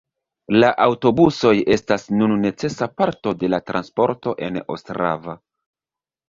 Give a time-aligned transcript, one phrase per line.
[0.61, 5.37] La aŭtobusoj estas nun necesa parto de la transporto en Ostrava.